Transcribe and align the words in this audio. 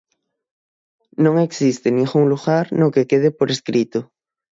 Non 1.23 1.35
existe 1.47 1.87
ningún 1.89 2.25
lugar 2.31 2.65
no 2.79 2.87
que 2.93 3.07
quede 3.09 3.29
por 3.37 3.47
escrito. 3.55 3.99